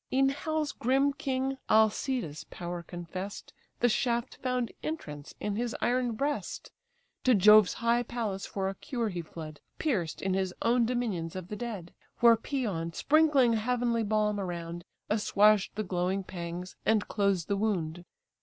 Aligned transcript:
E'en 0.11 0.29
hell's 0.29 0.71
grim 0.71 1.13
king 1.13 1.59
Alcides' 1.69 2.43
power 2.45 2.81
confess'd, 2.81 3.53
The 3.81 3.87
shaft 3.87 4.37
found 4.41 4.71
entrance 4.81 5.35
in 5.39 5.57
his 5.57 5.75
iron 5.79 6.13
breast; 6.13 6.71
To 7.23 7.35
Jove's 7.35 7.73
high 7.75 8.01
palace 8.01 8.47
for 8.47 8.67
a 8.67 8.73
cure 8.73 9.09
he 9.09 9.21
fled, 9.21 9.61
Pierced 9.77 10.19
in 10.23 10.33
his 10.33 10.55
own 10.63 10.87
dominions 10.87 11.35
of 11.35 11.49
the 11.49 11.55
dead; 11.55 11.93
Where 12.19 12.35
Paeon, 12.35 12.93
sprinkling 12.95 13.53
heavenly 13.53 14.01
balm 14.01 14.39
around, 14.39 14.85
Assuaged 15.07 15.75
the 15.75 15.83
glowing 15.83 16.23
pangs, 16.23 16.75
and 16.83 17.07
closed 17.07 17.47
the 17.47 17.55
wound. 17.55 18.03